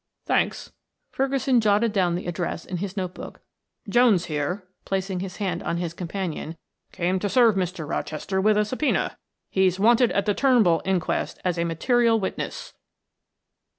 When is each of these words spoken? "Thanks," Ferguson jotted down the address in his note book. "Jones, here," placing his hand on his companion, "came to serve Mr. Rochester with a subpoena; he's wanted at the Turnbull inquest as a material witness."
"Thanks," 0.25 0.71
Ferguson 1.11 1.61
jotted 1.61 1.93
down 1.93 2.15
the 2.15 2.25
address 2.25 2.65
in 2.65 2.77
his 2.77 2.97
note 2.97 3.13
book. 3.13 3.39
"Jones, 3.87 4.25
here," 4.25 4.67
placing 4.83 5.19
his 5.19 5.35
hand 5.37 5.61
on 5.61 5.77
his 5.77 5.93
companion, 5.93 6.57
"came 6.91 7.19
to 7.19 7.29
serve 7.29 7.53
Mr. 7.53 7.87
Rochester 7.87 8.41
with 8.41 8.57
a 8.57 8.65
subpoena; 8.65 9.19
he's 9.51 9.79
wanted 9.79 10.11
at 10.13 10.25
the 10.25 10.33
Turnbull 10.33 10.81
inquest 10.85 11.39
as 11.45 11.59
a 11.59 11.65
material 11.65 12.19
witness." 12.19 12.73